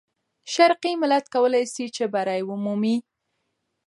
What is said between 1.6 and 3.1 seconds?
سي چې بری ومومي.